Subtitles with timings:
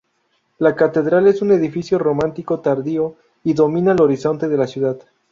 [0.57, 4.97] La catedral es un edificio románico tardío y domina el horizonte de la ciudad.